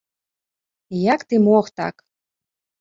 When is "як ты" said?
1.13-1.35